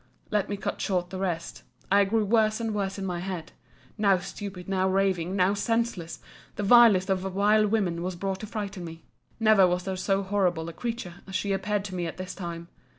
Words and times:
Let 0.31 0.49
me 0.49 0.57
cut 0.57 0.81
short 0.81 1.11
the 1.11 1.19
rest. 1.19 1.61
I 1.91 2.05
grew 2.05 2.25
worse 2.25 2.59
and 2.59 2.73
worse 2.73 2.97
in 2.97 3.05
my 3.05 3.19
head! 3.19 3.51
now 3.99 4.17
stupid, 4.17 4.67
now 4.67 4.89
raving, 4.89 5.35
now 5.35 5.53
senseless. 5.53 6.19
The 6.55 6.63
vilest 6.63 7.11
of 7.11 7.19
vile 7.19 7.67
women 7.67 8.01
was 8.01 8.15
brought 8.15 8.39
to 8.39 8.47
frighten 8.47 8.83
me. 8.83 9.03
Never 9.39 9.67
was 9.67 9.83
there 9.83 9.95
so 9.95 10.23
horrible 10.23 10.67
a 10.69 10.73
creature 10.73 11.17
as 11.27 11.35
she 11.35 11.51
appeared 11.53 11.85
to 11.85 11.93
me 11.93 12.07
at 12.07 12.17
this 12.17 12.33
time. 12.33 12.67